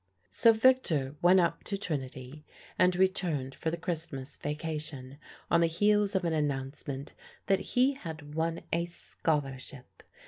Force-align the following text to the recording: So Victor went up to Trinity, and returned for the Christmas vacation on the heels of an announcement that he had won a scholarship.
So 0.31 0.51
Victor 0.51 1.13
went 1.21 1.39
up 1.39 1.63
to 1.65 1.77
Trinity, 1.77 2.43
and 2.79 2.95
returned 2.95 3.53
for 3.53 3.69
the 3.69 3.77
Christmas 3.77 4.35
vacation 4.35 5.19
on 5.51 5.61
the 5.61 5.67
heels 5.67 6.15
of 6.15 6.23
an 6.25 6.33
announcement 6.33 7.13
that 7.45 7.59
he 7.59 7.93
had 7.93 8.33
won 8.33 8.61
a 8.73 8.85
scholarship. 8.85 10.01